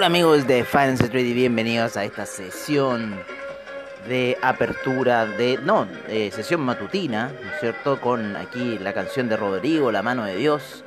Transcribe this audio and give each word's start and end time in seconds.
Hola 0.00 0.06
amigos 0.06 0.46
de 0.46 0.64
Finance 0.64 1.04
Street 1.04 1.26
y 1.26 1.34
bienvenidos 1.34 1.98
a 1.98 2.04
esta 2.06 2.24
sesión 2.24 3.22
de 4.08 4.38
apertura 4.40 5.26
de... 5.26 5.58
No, 5.62 5.86
eh, 6.08 6.30
sesión 6.32 6.62
matutina, 6.62 7.30
¿no 7.44 7.50
es 7.52 7.60
cierto? 7.60 8.00
Con 8.00 8.34
aquí 8.34 8.78
la 8.78 8.94
canción 8.94 9.28
de 9.28 9.36
Rodrigo, 9.36 9.92
La 9.92 10.00
mano 10.00 10.24
de 10.24 10.36
Dios. 10.36 10.84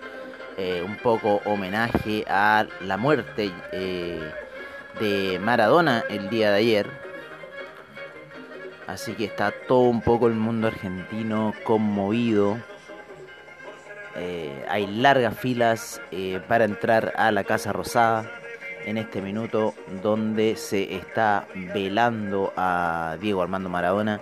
eh, 0.58 0.82
un 0.84 0.98
poco 0.98 1.44
homenaje 1.46 2.26
a 2.28 2.66
la 2.82 2.98
muerte 2.98 3.52
eh, 3.72 4.20
de 5.00 5.38
Maradona 5.38 6.04
el 6.10 6.32
día 6.32 6.50
de 6.50 6.58
ayer. 6.58 6.90
Así 8.88 9.14
que 9.14 9.26
está 9.26 9.54
todo 9.68 9.82
un 9.82 10.02
poco 10.02 10.26
el 10.26 10.34
mundo 10.34 10.70
argentino 10.70 11.54
conmovido. 11.64 12.58
Hay 14.68 14.88
largas 14.88 15.38
filas 15.38 16.02
para 16.48 16.66
entrar 16.66 17.14
a 17.16 17.32
la 17.32 17.44
Casa 17.44 17.72
Rosada 17.72 18.40
en 18.86 18.98
este 18.98 19.22
minuto 19.22 19.74
donde 20.02 20.56
se 20.56 20.96
está 20.96 21.48
velando 21.74 22.54
a 22.56 23.18
Diego 23.20 23.42
Armando 23.42 23.70
Maradona. 23.70 24.22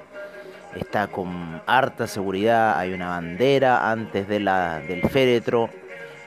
Está 0.75 1.07
con 1.07 1.61
harta 1.65 2.07
seguridad, 2.07 2.77
hay 2.77 2.93
una 2.93 3.09
bandera 3.09 3.91
antes 3.91 4.27
de 4.27 4.39
la, 4.39 4.79
del 4.79 5.01
féretro, 5.09 5.69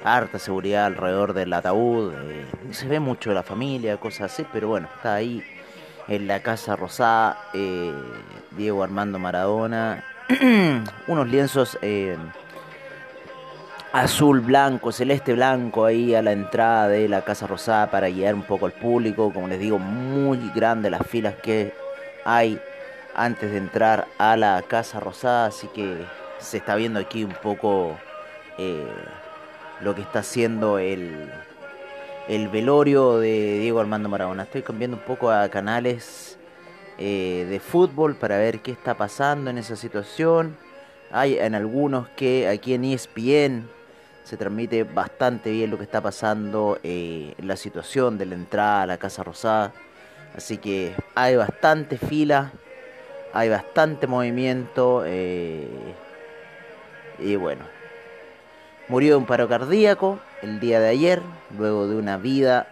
harta 0.05 0.39
seguridad 0.39 0.87
alrededor 0.87 1.33
del 1.33 1.53
ataúd. 1.53 2.13
eh, 2.13 2.47
se 2.71 2.87
ve 2.87 3.01
mucho 3.01 3.33
la 3.33 3.43
familia, 3.43 3.97
cosas 3.97 4.33
así, 4.33 4.45
pero 4.53 4.69
bueno, 4.69 4.89
está 4.95 5.15
ahí 5.15 5.43
en 6.09 6.27
la 6.27 6.41
Casa 6.41 6.77
Rosada 6.77 7.39
eh, 7.55 7.93
Diego 8.51 8.83
Armando 8.83 9.19
Maradona. 9.19 10.05
Unos 11.07 11.29
lienzos 11.29 11.79
eh, 11.83 12.17
azul, 13.95 14.41
blanco, 14.41 14.91
celeste, 14.91 15.35
blanco 15.35 15.85
ahí 15.85 16.17
a 16.17 16.23
la 16.23 16.33
entrada 16.33 16.89
de 16.89 17.09
la 17.09 17.23
Casa 17.23 17.47
Rosada 17.47 17.93
para 17.93 18.09
guiar 18.09 18.35
un 18.35 18.43
poco 18.43 18.67
al 18.67 18.73
público. 18.73 19.33
Como 19.33 19.47
les 19.47 19.61
digo, 19.61 19.79
muy 19.79 20.51
grande 20.53 20.91
las 20.91 21.07
filas 21.07 21.37
que 21.37 21.73
hay 22.25 22.61
antes 23.15 23.53
de 23.53 23.59
entrar 23.59 24.09
a 24.19 24.37
la 24.37 24.61
Casa 24.67 24.99
Rosada. 24.99 25.47
Así 25.47 25.69
que 25.69 26.05
se 26.39 26.57
está 26.57 26.75
viendo 26.75 26.99
aquí 26.99 27.23
un 27.23 27.37
poco 27.41 27.97
eh, 28.59 28.85
lo 29.81 29.95
que 29.95 30.03
está 30.03 30.19
haciendo 30.19 30.81
el, 30.81 31.31
el 32.27 32.49
velorio 32.49 33.21
de 33.21 33.61
Diego 33.61 33.79
Armando 33.79 34.09
Maradona. 34.09 34.43
Estoy 34.43 34.63
cambiando 34.63 34.97
un 34.97 35.05
poco 35.05 35.31
a 35.31 35.49
canales 35.51 36.37
eh, 36.99 37.47
de 37.49 37.61
fútbol 37.61 38.17
para 38.17 38.39
ver 38.39 38.59
qué 38.59 38.73
está 38.73 38.97
pasando 38.97 39.51
en 39.51 39.59
esa 39.59 39.77
situación. 39.77 40.57
Hay 41.13 41.39
en 41.39 41.55
algunos 41.55 42.09
que 42.09 42.49
aquí 42.49 42.75
en 42.75 42.83
ESPN 42.83 43.74
se 44.25 44.39
transmite 44.39 44.85
bastante 44.85 45.51
bien 45.51 45.71
lo 45.71 45.77
que 45.77 45.85
está 45.85 46.01
pasando 46.01 46.79
eh, 46.83 47.35
en 47.37 47.47
la 47.47 47.57
situación 47.57 48.19
de 48.19 48.27
la 48.27 48.35
entrada 48.35 48.83
a 48.83 48.87
la 48.87 48.97
Casa 48.97 49.23
Rosada. 49.23 49.73
Así 50.35 50.57
que 50.59 50.95
hay 51.15 51.37
bastante 51.37 51.99
fila, 51.99 52.51
hay 53.33 53.51
bastante 53.51 54.07
movimiento. 54.07 55.05
eh, 55.07 55.69
y 57.19 57.37
bueno, 57.37 57.65
murió 58.89 59.13
de 59.13 59.17
un 59.17 59.27
paro 59.27 59.49
cardíaco 59.49 60.19
el 60.43 60.59
día 60.59 60.81
de 60.81 60.89
ayer, 60.89 61.23
luego 61.57 61.87
de 61.87 61.97
una 61.97 62.17
vida 62.17 62.67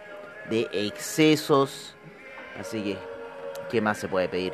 de 0.49 0.67
excesos. 0.73 1.95
Así 2.59 2.83
que, 2.83 2.97
¿qué 3.69 3.79
más 3.79 3.99
se 3.99 4.07
puede 4.07 4.27
pedir? 4.27 4.53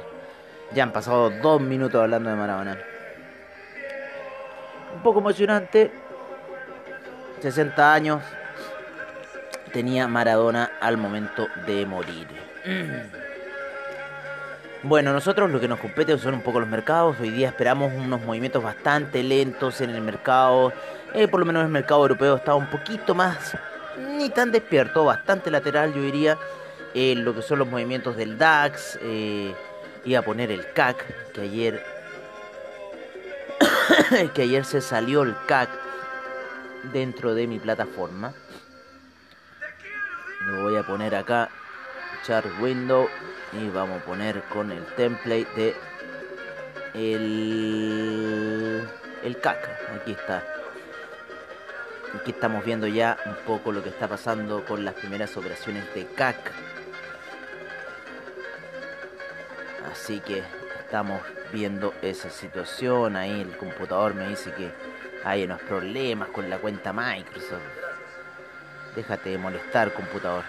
Ya 0.73 0.83
han 0.83 0.91
pasado 0.91 1.29
dos 1.29 1.61
minutos 1.61 1.99
hablando 2.01 2.29
de 2.29 2.35
Maradona. 2.35 2.77
Un 4.95 5.01
poco 5.01 5.19
emocionante. 5.19 5.91
60 7.41 7.93
años 7.93 8.21
tenía 9.71 10.07
Maradona 10.07 10.71
al 10.81 10.97
momento 10.97 11.47
de 11.65 11.85
morir. 11.85 12.27
Bueno, 14.83 15.13
nosotros 15.13 15.49
lo 15.49 15.59
que 15.59 15.67
nos 15.67 15.79
compete 15.79 16.17
son 16.17 16.35
un 16.35 16.41
poco 16.41 16.59
los 16.59 16.69
mercados. 16.69 17.17
Hoy 17.19 17.29
día 17.29 17.49
esperamos 17.49 17.93
unos 17.93 18.21
movimientos 18.21 18.63
bastante 18.63 19.23
lentos 19.23 19.81
en 19.81 19.91
el 19.91 20.01
mercado. 20.01 20.73
Eh, 21.13 21.27
por 21.27 21.39
lo 21.39 21.45
menos 21.45 21.63
el 21.63 21.69
mercado 21.69 22.01
europeo 22.01 22.35
está 22.35 22.55
un 22.55 22.67
poquito 22.67 23.15
más, 23.15 23.57
ni 24.17 24.29
tan 24.29 24.51
despierto, 24.51 25.05
bastante 25.05 25.51
lateral 25.51 25.93
yo 25.93 26.01
diría. 26.01 26.37
En 26.93 27.23
lo 27.23 27.35
que 27.35 27.43
son 27.43 27.59
los 27.59 27.67
movimientos 27.67 28.17
del 28.17 28.37
DAX. 28.37 28.97
Eh, 29.01 29.53
iba 30.05 30.19
a 30.19 30.23
poner 30.23 30.51
el 30.51 30.71
CAC, 30.73 31.31
que 31.33 31.41
ayer, 31.41 31.83
que 34.33 34.41
ayer 34.41 34.65
se 34.65 34.81
salió 34.81 35.21
el 35.23 35.35
CAC 35.45 35.69
dentro 36.91 37.33
de 37.33 37.47
mi 37.47 37.59
plataforma. 37.59 38.33
Lo 40.45 40.63
voy 40.63 40.77
a 40.77 40.83
poner 40.83 41.15
acá, 41.15 41.49
chart 42.23 42.47
window, 42.59 43.07
y 43.53 43.69
vamos 43.69 44.01
a 44.01 44.05
poner 44.05 44.41
con 44.43 44.71
el 44.71 44.85
template 44.95 45.47
de 45.55 45.75
el, 46.93 48.87
el 49.23 49.39
CAC. 49.39 49.69
Aquí 49.95 50.11
está. 50.11 50.43
Aquí 52.15 52.31
estamos 52.31 52.65
viendo 52.65 52.87
ya 52.87 53.17
un 53.25 53.35
poco 53.45 53.71
lo 53.71 53.83
que 53.83 53.89
está 53.89 54.07
pasando 54.07 54.65
con 54.65 54.83
las 54.83 54.95
primeras 54.95 55.35
operaciones 55.37 55.93
de 55.93 56.07
CAC. 56.07 56.51
Así 59.91 60.19
que 60.21 60.43
estamos 60.79 61.21
viendo 61.51 61.93
esa 62.01 62.29
situación. 62.29 63.15
Ahí 63.15 63.41
el 63.41 63.55
computador 63.57 64.15
me 64.15 64.27
dice 64.29 64.51
que 64.53 64.71
hay 65.23 65.43
unos 65.43 65.61
problemas 65.61 66.29
con 66.29 66.49
la 66.49 66.57
cuenta 66.57 66.93
Microsoft. 66.93 67.61
Déjate 68.95 69.29
de 69.29 69.37
molestar, 69.37 69.93
computador. 69.93 70.43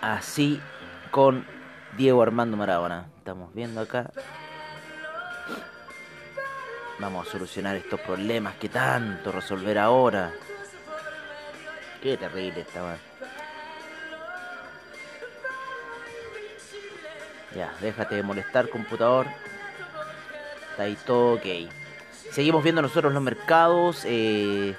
Así 0.00 0.60
con 1.10 1.44
Diego 1.96 2.22
Armando 2.22 2.56
Maradona. 2.56 3.06
Estamos 3.18 3.52
viendo 3.54 3.80
acá. 3.80 4.10
Vamos 6.98 7.28
a 7.28 7.30
solucionar 7.30 7.76
estos 7.76 8.00
problemas 8.00 8.54
que 8.56 8.68
tanto 8.68 9.32
resolver 9.32 9.78
ahora. 9.78 10.32
Qué 12.02 12.16
terrible 12.16 12.60
estaba. 12.60 12.96
Ya, 17.54 17.74
déjate 17.80 18.16
de 18.16 18.22
molestar, 18.22 18.68
computador. 18.68 19.26
Ahí 20.78 20.96
todo 21.06 21.34
ok. 21.34 21.42
Seguimos 22.30 22.62
viendo 22.62 22.82
nosotros 22.82 23.12
los 23.12 23.22
mercados. 23.22 24.02
eh, 24.04 24.74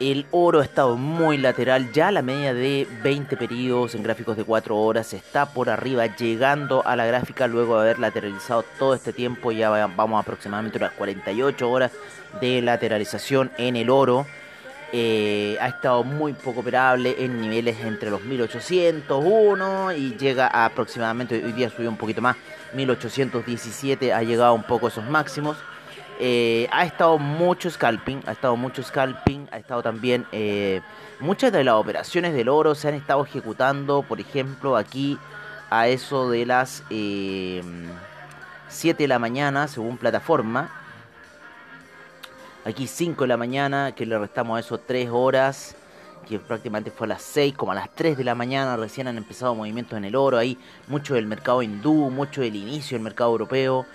el 0.00 0.26
oro 0.32 0.60
ha 0.60 0.64
estado 0.64 0.96
muy 0.96 1.38
lateral. 1.38 1.92
Ya 1.92 2.10
la 2.10 2.22
media 2.22 2.52
de 2.54 2.88
20 3.04 3.36
periodos 3.36 3.94
en 3.94 4.02
gráficos 4.02 4.36
de 4.36 4.42
4 4.42 4.76
horas 4.76 5.12
está 5.12 5.46
por 5.46 5.70
arriba, 5.70 6.06
llegando 6.16 6.84
a 6.84 6.96
la 6.96 7.06
gráfica 7.06 7.46
luego 7.46 7.76
de 7.76 7.82
haber 7.82 7.98
lateralizado 8.00 8.64
todo 8.80 8.94
este 8.94 9.12
tiempo. 9.12 9.52
Ya 9.52 9.70
va- 9.70 9.86
vamos 9.86 10.20
aproximadamente 10.20 10.78
unas 10.78 10.92
48 10.92 11.70
horas 11.70 11.92
de 12.40 12.60
lateralización 12.62 13.52
en 13.58 13.76
el 13.76 13.90
oro. 13.90 14.26
Eh, 14.94 15.56
ha 15.60 15.68
estado 15.68 16.02
muy 16.04 16.32
poco 16.32 16.60
operable 16.60 17.14
en 17.18 17.40
niveles 17.40 17.78
entre 17.84 18.10
los 18.10 18.22
1801 18.24 19.92
y 19.92 20.16
llega 20.16 20.48
a 20.48 20.64
aproximadamente, 20.66 21.42
hoy 21.44 21.52
día 21.52 21.70
subió 21.70 21.88
un 21.88 21.96
poquito 21.96 22.20
más, 22.20 22.36
1817 22.74 24.12
ha 24.12 24.22
llegado 24.22 24.54
un 24.54 24.62
poco 24.62 24.86
a 24.86 24.88
esos 24.88 25.04
máximos. 25.04 25.56
Eh, 26.18 26.68
ha 26.70 26.84
estado 26.84 27.18
mucho 27.18 27.70
scalping, 27.70 28.22
ha 28.26 28.32
estado 28.32 28.56
mucho 28.56 28.82
scalping, 28.82 29.48
ha 29.50 29.58
estado 29.58 29.82
también 29.82 30.26
eh, 30.30 30.80
muchas 31.20 31.52
de 31.52 31.64
las 31.64 31.74
operaciones 31.74 32.34
del 32.34 32.48
oro 32.48 32.74
se 32.74 32.88
han 32.88 32.94
estado 32.94 33.24
ejecutando, 33.24 34.02
por 34.02 34.20
ejemplo, 34.20 34.76
aquí 34.76 35.18
a 35.70 35.88
eso 35.88 36.30
de 36.30 36.46
las 36.46 36.84
eh, 36.90 37.62
7 38.68 39.02
de 39.02 39.08
la 39.08 39.18
mañana, 39.18 39.68
según 39.68 39.96
plataforma. 39.96 40.70
Aquí 42.64 42.86
5 42.86 43.24
de 43.24 43.28
la 43.28 43.36
mañana, 43.36 43.92
que 43.92 44.06
le 44.06 44.18
restamos 44.18 44.56
a 44.56 44.60
eso 44.60 44.78
3 44.78 45.08
horas, 45.10 45.74
que 46.28 46.38
prácticamente 46.38 46.90
fue 46.90 47.06
a 47.06 47.08
las 47.08 47.22
6, 47.22 47.54
como 47.54 47.72
a 47.72 47.74
las 47.74 47.90
3 47.94 48.16
de 48.16 48.24
la 48.24 48.34
mañana 48.34 48.76
recién 48.76 49.08
han 49.08 49.16
empezado 49.16 49.54
movimientos 49.54 49.96
en 49.96 50.04
el 50.04 50.16
oro, 50.16 50.38
ahí 50.38 50.58
mucho 50.88 51.14
del 51.14 51.26
mercado 51.26 51.62
hindú, 51.62 52.10
mucho 52.10 52.40
del 52.40 52.56
inicio 52.56 52.96
del 52.96 53.04
mercado 53.04 53.30
europeo 53.30 53.86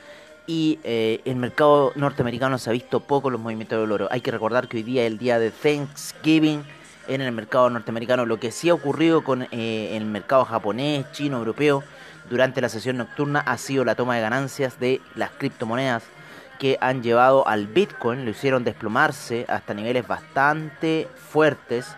y 0.45 0.79
eh, 0.83 1.21
el 1.25 1.35
mercado 1.35 1.91
norteamericano 1.95 2.57
se 2.57 2.69
ha 2.69 2.73
visto 2.73 3.01
poco 3.01 3.29
los 3.29 3.41
movimientos 3.41 3.79
del 3.79 3.91
oro. 3.91 4.07
Hay 4.11 4.21
que 4.21 4.31
recordar 4.31 4.67
que 4.67 4.77
hoy 4.77 4.83
día 4.83 5.03
es 5.03 5.07
el 5.07 5.17
día 5.17 5.39
de 5.39 5.51
Thanksgiving 5.51 6.63
en 7.07 7.21
el 7.21 7.31
mercado 7.31 7.69
norteamericano, 7.69 8.25
lo 8.25 8.39
que 8.39 8.51
sí 8.51 8.69
ha 8.69 8.73
ocurrido 8.73 9.23
con 9.23 9.43
eh, 9.51 9.97
el 9.97 10.05
mercado 10.05 10.45
japonés, 10.45 11.11
chino, 11.11 11.37
europeo 11.37 11.83
durante 12.29 12.59
la 12.59 12.69
sesión 12.69 12.97
nocturna 12.97 13.39
ha 13.39 13.57
sido 13.57 13.85
la 13.85 13.95
toma 13.95 14.15
de 14.15 14.21
ganancias 14.21 14.79
de 14.79 15.01
las 15.15 15.31
criptomonedas 15.31 16.03
que 16.59 16.77
han 16.81 17.03
llevado 17.03 17.47
al 17.47 17.67
Bitcoin, 17.67 18.25
lo 18.25 18.31
hicieron 18.31 18.63
desplomarse 18.63 19.45
hasta 19.47 19.73
niveles 19.73 20.07
bastante 20.07 21.07
fuertes, 21.29 21.95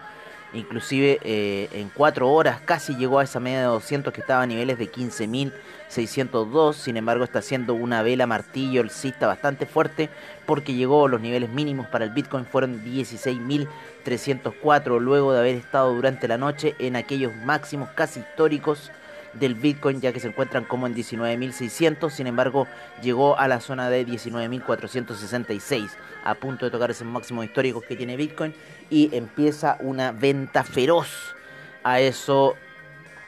inclusive 0.53 1.19
eh, 1.23 1.69
en 1.73 1.89
4 1.89 2.29
horas 2.29 2.61
casi 2.65 2.95
llegó 2.95 3.19
a 3.19 3.23
esa 3.23 3.39
media 3.39 3.59
de 3.59 3.65
200 3.65 4.11
que 4.13 4.21
estaba 4.21 4.41
a 4.43 4.47
niveles 4.47 4.77
de 4.77 4.91
15.602, 4.91 6.73
sin 6.73 6.97
embargo 6.97 7.23
está 7.23 7.39
haciendo 7.39 7.73
una 7.73 8.03
vela 8.03 8.27
martillo 8.27 8.81
alcista 8.81 9.27
bastante 9.27 9.65
fuerte 9.65 10.09
porque 10.45 10.73
llegó 10.73 11.05
a 11.05 11.09
los 11.09 11.21
niveles 11.21 11.49
mínimos 11.49 11.87
para 11.87 12.05
el 12.05 12.11
Bitcoin 12.11 12.45
fueron 12.45 12.83
16.304 12.83 14.99
luego 14.99 15.33
de 15.33 15.39
haber 15.39 15.55
estado 15.55 15.93
durante 15.93 16.27
la 16.27 16.37
noche 16.37 16.75
en 16.79 16.95
aquellos 16.95 17.35
máximos 17.35 17.89
casi 17.95 18.19
históricos 18.21 18.91
del 19.33 19.55
Bitcoin 19.55 20.01
ya 20.01 20.11
que 20.11 20.19
se 20.19 20.27
encuentran 20.27 20.63
como 20.63 20.87
en 20.87 20.95
19.600, 20.95 22.09
sin 22.09 22.27
embargo 22.27 22.67
llegó 23.01 23.37
a 23.37 23.47
la 23.47 23.59
zona 23.59 23.89
de 23.89 24.05
19.466 24.05 25.89
a 26.23 26.35
punto 26.35 26.65
de 26.65 26.71
tocar 26.71 26.91
esos 26.91 27.07
máximos 27.07 27.45
históricos 27.45 27.83
que 27.83 27.95
tiene 27.95 28.17
Bitcoin 28.17 28.53
y 28.89 29.15
empieza 29.15 29.77
una 29.79 30.11
venta 30.11 30.63
feroz 30.63 31.35
a 31.83 31.99
eso 31.99 32.55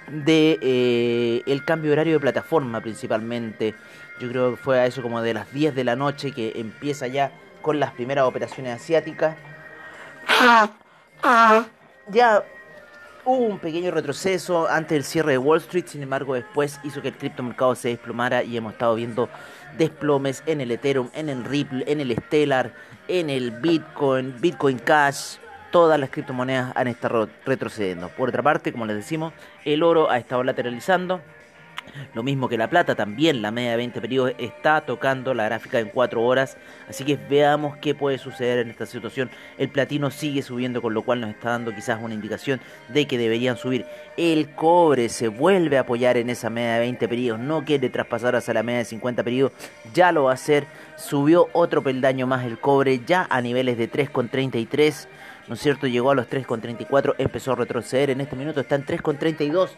de 0.08 0.60
eh, 0.62 1.44
el 1.46 1.64
cambio 1.64 1.92
horario 1.92 2.14
de 2.14 2.20
plataforma 2.20 2.82
principalmente. 2.82 3.76
Yo 4.20 4.30
creo 4.30 4.52
que 4.52 4.58
fue 4.58 4.80
a 4.80 4.86
eso 4.86 5.02
como 5.02 5.22
de 5.22 5.34
las 5.34 5.52
10 5.54 5.74
de 5.76 5.84
la 5.84 5.96
noche 5.96 6.32
que 6.32 6.54
empieza 6.56 7.08
ya 7.08 7.32
con 7.62 7.80
las 7.80 7.92
primeras 7.92 8.26
operaciones 8.26 8.76
asiáticas. 8.76 9.36
Ya 12.10 12.44
Hubo 13.24 13.46
un 13.46 13.60
pequeño 13.60 13.92
retroceso 13.92 14.68
antes 14.68 14.96
del 14.96 15.04
cierre 15.04 15.34
de 15.34 15.38
Wall 15.38 15.60
Street, 15.60 15.86
sin 15.86 16.02
embargo 16.02 16.34
después 16.34 16.80
hizo 16.84 17.04
que 17.04 17.10
el 17.10 17.18
criptomercado 17.18 17.76
se 17.76 17.90
desplomara 17.90 18.44
y 18.44 18.58
hemos 18.58 18.74
estado 18.74 18.96
viendo 18.96 19.30
desplomes 19.78 20.42
en 20.48 20.60
el 20.60 20.72
Ethereum, 20.72 21.12
en 21.14 21.30
el 21.30 21.44
Ripple, 21.44 21.84
en 21.86 22.00
el 22.00 22.16
Stellar, 22.16 22.74
en 23.08 23.30
el 23.30 23.52
Bitcoin, 23.52 24.34
Bitcoin 24.42 24.80
Cash. 24.80 25.38
Todas 25.70 26.00
las 26.00 26.10
criptomonedas 26.10 26.76
han 26.76 26.88
estado 26.88 27.30
retrocediendo. 27.46 28.10
Por 28.10 28.30
otra 28.30 28.42
parte, 28.42 28.72
como 28.72 28.88
les 28.88 28.96
decimos, 28.96 29.34
el 29.66 29.84
oro 29.84 30.10
ha 30.10 30.18
estado 30.18 30.44
lateralizando. 30.44 31.22
Lo 32.14 32.24
mismo 32.24 32.50
que 32.50 32.58
la 32.58 32.70
plata, 32.70 32.96
también 32.96 33.42
la 33.42 33.52
media 33.52 33.72
de 33.72 33.78
20 33.78 34.02
periodos 34.02 34.34
está 34.38 34.82
tocando 34.82 35.34
la 35.34 35.46
gráfica 35.46 35.80
en 35.80 35.90
4 35.90 36.22
horas. 36.22 36.58
Así 36.90 37.04
que 37.04 37.18
veamos 37.18 37.78
qué 37.78 37.96
puede 37.96 38.18
suceder 38.18 38.60
en 38.60 38.70
esta 38.70 38.86
situación. 38.86 39.30
El 39.58 39.70
platino 39.70 40.12
sigue 40.12 40.42
subiendo, 40.42 40.82
con 40.82 40.94
lo 40.94 41.04
cual 41.04 41.22
nos 41.22 41.32
está 41.32 41.52
dando 41.52 41.74
quizás 41.74 42.00
una 42.02 42.14
indicación 42.14 42.60
de 42.90 43.08
que 43.08 43.18
deberían 43.18 43.58
subir. 43.58 43.86
El 44.18 44.52
cobre 44.56 45.10
se 45.10 45.28
vuelve 45.28 45.78
a 45.78 45.82
apoyar 45.82 46.18
en 46.18 46.30
esa 46.30 46.50
media 46.50 46.74
de 46.74 46.80
20 46.80 47.08
periodos. 47.08 47.42
No 47.42 47.64
quiere 47.66 47.90
traspasar 47.90 48.36
hacia 48.36 48.54
la 48.54 48.64
media 48.64 48.80
de 48.80 48.86
50 48.86 49.24
periodos. 49.24 49.54
Ya 49.94 50.12
lo 50.12 50.26
va 50.26 50.32
a 50.32 50.36
hacer. 50.36 50.66
Subió 50.98 51.50
otro 51.54 51.82
peldaño 51.82 52.28
más 52.28 52.46
el 52.46 52.60
cobre, 52.60 53.02
ya 53.06 53.28
a 53.30 53.42
niveles 53.42 53.78
de 53.78 53.92
3,33. 53.92 55.08
¿No 55.48 55.56
es 55.56 55.62
cierto? 55.62 55.88
Llegó 55.88 56.12
a 56.12 56.16
los 56.16 56.30
3,34. 56.30 57.16
Empezó 57.18 57.54
a 57.54 57.56
retroceder. 57.56 58.12
En 58.12 58.22
este 58.22 58.36
minuto 58.36 58.62
está 58.62 58.76
en 58.76 58.86
3,32 58.86 59.72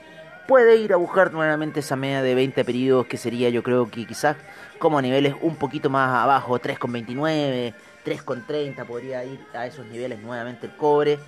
puede 0.47 0.77
ir 0.77 0.93
a 0.93 0.97
buscar 0.97 1.31
nuevamente 1.31 1.79
esa 1.79 1.95
media 1.95 2.21
de 2.21 2.35
20 2.35 2.65
periodos 2.65 3.07
que 3.07 3.17
sería 3.17 3.49
yo 3.49 3.63
creo 3.63 3.89
que 3.89 4.05
quizás 4.05 4.35
como 4.79 4.97
a 4.97 5.01
niveles 5.01 5.35
un 5.41 5.55
poquito 5.55 5.89
más 5.89 6.23
abajo, 6.23 6.59
3,29, 6.59 7.73
3,30 8.05 8.85
podría 8.85 9.23
ir 9.23 9.39
a 9.53 9.65
esos 9.65 9.85
niveles 9.85 10.19
nuevamente 10.21 10.67
el 10.67 10.73
cobre 10.75 11.19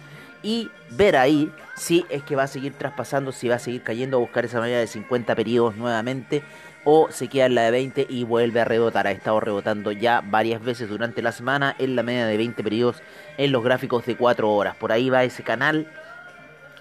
y 0.44 0.70
ver 0.92 1.16
ahí 1.16 1.52
si 1.76 2.06
es 2.10 2.24
que 2.24 2.36
va 2.36 2.44
a 2.44 2.48
seguir 2.48 2.74
traspasando, 2.74 3.32
si 3.32 3.48
va 3.48 3.56
a 3.56 3.60
seguir 3.60 3.82
cayendo 3.82 4.18
a 4.18 4.20
buscar 4.20 4.46
esa 4.46 4.62
media 4.62 4.78
de 4.78 4.88
50 4.88 5.34
periodos 5.36 5.76
nuevamente 5.76 6.44
o 6.84 7.08
se 7.10 7.28
queda 7.28 7.48
en 7.48 7.56
la 7.56 7.64
de 7.64 7.72
20 7.72 8.06
y 8.10 8.24
vuelve 8.26 8.62
a 8.62 8.66
rebotar. 8.66 9.08
Ha 9.08 9.12
estado 9.12 9.40
rebotando 9.40 9.92
ya 9.92 10.22
varias 10.22 10.64
veces 10.64 10.88
durante 10.88 11.22
la 11.24 11.32
semana 11.32 11.76
en 11.80 11.96
la 11.96 12.04
media 12.04 12.28
de 12.28 12.38
20 12.38 12.64
periodos 12.64 13.02
en 13.38 13.52
los 13.52 13.64
gráficos 13.64 14.06
de 14.06 14.16
4 14.16 14.48
horas. 14.52 14.76
Por 14.76 14.92
ahí 14.92 15.10
va 15.10 15.24
ese 15.24 15.42
canal 15.42 15.88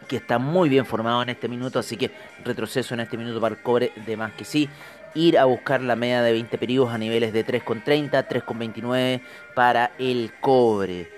que 0.04 0.16
está 0.16 0.38
muy 0.38 0.68
bien 0.68 0.86
formado 0.86 1.22
en 1.22 1.30
este 1.30 1.48
minuto, 1.48 1.78
así 1.78 1.96
que 1.96 2.10
retroceso 2.44 2.94
en 2.94 3.00
este 3.00 3.16
minuto 3.16 3.40
para 3.40 3.54
el 3.54 3.62
cobre 3.62 3.92
de 4.06 4.16
más 4.16 4.32
que 4.32 4.44
sí. 4.44 4.68
Ir 5.14 5.38
a 5.38 5.44
buscar 5.44 5.80
la 5.80 5.96
media 5.96 6.22
de 6.22 6.32
20 6.32 6.58
periodos 6.58 6.92
a 6.92 6.98
niveles 6.98 7.32
de 7.32 7.46
3,30, 7.46 8.26
3,29 8.26 9.20
para 9.54 9.92
el 9.98 10.32
cobre. 10.40 11.08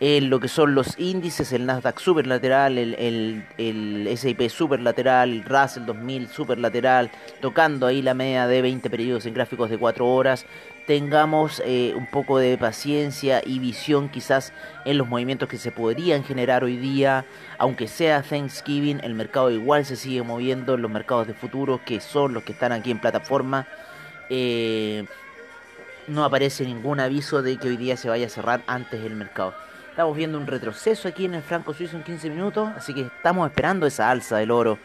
En 0.00 0.30
lo 0.30 0.38
que 0.38 0.46
son 0.46 0.74
los 0.74 0.96
índices, 0.98 1.52
el 1.52 1.66
Nasdaq 1.66 1.98
superlateral, 1.98 2.78
el, 2.78 2.94
el, 2.94 3.44
el 3.58 4.06
S&P 4.06 4.48
superlateral, 4.48 5.32
el 5.32 5.44
Russell 5.44 5.86
2000 5.86 6.28
superlateral, 6.28 7.10
tocando 7.40 7.86
ahí 7.86 8.00
la 8.00 8.14
media 8.14 8.46
de 8.46 8.62
20 8.62 8.88
periodos 8.90 9.26
en 9.26 9.34
gráficos 9.34 9.70
de 9.70 9.78
4 9.78 10.06
horas, 10.06 10.46
tengamos 10.88 11.60
eh, 11.66 11.92
un 11.94 12.06
poco 12.06 12.38
de 12.38 12.56
paciencia 12.56 13.42
y 13.44 13.58
visión 13.58 14.08
quizás 14.08 14.54
en 14.86 14.96
los 14.96 15.06
movimientos 15.06 15.46
que 15.46 15.58
se 15.58 15.70
podrían 15.70 16.24
generar 16.24 16.64
hoy 16.64 16.78
día. 16.78 17.26
Aunque 17.58 17.88
sea 17.88 18.22
Thanksgiving, 18.22 19.00
el 19.04 19.12
mercado 19.12 19.50
igual 19.50 19.84
se 19.84 19.96
sigue 19.96 20.22
moviendo 20.22 20.76
en 20.76 20.80
los 20.80 20.90
mercados 20.90 21.26
de 21.26 21.34
futuros, 21.34 21.82
que 21.82 22.00
son 22.00 22.32
los 22.32 22.42
que 22.42 22.52
están 22.52 22.72
aquí 22.72 22.90
en 22.90 23.00
plataforma. 23.00 23.68
Eh, 24.30 25.04
no 26.06 26.24
aparece 26.24 26.64
ningún 26.64 27.00
aviso 27.00 27.42
de 27.42 27.58
que 27.58 27.68
hoy 27.68 27.76
día 27.76 27.98
se 27.98 28.08
vaya 28.08 28.24
a 28.24 28.30
cerrar 28.30 28.62
antes 28.66 29.02
del 29.02 29.14
mercado. 29.14 29.52
Estamos 29.90 30.16
viendo 30.16 30.38
un 30.38 30.46
retroceso 30.46 31.06
aquí 31.06 31.26
en 31.26 31.34
el 31.34 31.42
franco 31.42 31.74
suizo 31.74 31.98
en 31.98 32.02
15 32.02 32.30
minutos, 32.30 32.70
así 32.74 32.94
que 32.94 33.02
estamos 33.02 33.46
esperando 33.46 33.86
esa 33.86 34.10
alza 34.10 34.38
del 34.38 34.50
oro 34.50 34.78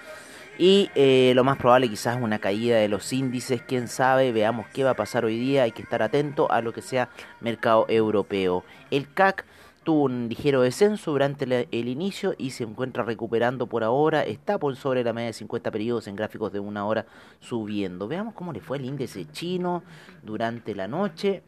y 0.58 0.90
eh, 0.96 1.34
lo 1.36 1.44
más 1.44 1.58
probable 1.58 1.90
quizás 1.90 2.22
una 2.22 2.40
caída 2.40 2.78
de 2.78 2.88
los 2.88 3.12
índices, 3.12 3.62
quién 3.62 3.88
sabe, 3.88 4.32
veamos 4.32 4.68
qué 4.68 4.84
va 4.84 4.92
a 4.92 4.96
pasar 4.96 5.26
hoy 5.26 5.38
día, 5.38 5.64
hay 5.64 5.72
que 5.72 5.82
estar 5.82 6.04
atento 6.04 6.52
a 6.52 6.62
lo 6.62 6.74
que 6.74 6.82
sea 6.82 7.10
mercado 7.42 7.86
europeo. 7.90 8.64
El 8.92 9.12
CAC 9.12 9.46
tuvo 9.84 10.04
un 10.04 10.30
ligero 10.30 10.62
descenso 10.62 11.12
durante 11.12 11.68
el 11.72 11.88
inicio 11.88 12.36
y 12.38 12.52
se 12.52 12.64
encuentra 12.64 13.04
recuperando 13.04 13.68
por 13.68 13.84
ahora, 13.84 14.24
está 14.24 14.60
por 14.60 14.76
sobre 14.76 15.04
la 15.04 15.12
media 15.12 15.28
de 15.28 15.34
50 15.34 15.72
periodos 15.72 16.08
en 16.08 16.16
gráficos 16.16 16.54
de 16.54 16.60
una 16.60 16.86
hora 16.86 17.06
subiendo. 17.40 18.08
Veamos 18.08 18.34
cómo 18.34 18.54
le 18.54 18.62
fue 18.62 18.78
el 18.78 18.86
índice 18.86 19.26
chino 19.32 19.84
durante 20.22 20.76
la 20.76 20.88
noche, 20.88 21.44